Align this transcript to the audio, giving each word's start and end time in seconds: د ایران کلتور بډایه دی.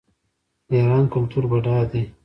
د 0.67 0.71
ایران 0.79 1.03
کلتور 1.13 1.43
بډایه 1.51 1.85
دی. 1.91 2.03